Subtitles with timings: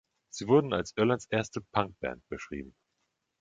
[0.31, 2.73] Sie wurden als Irlands erste Punk-Band beschrieben.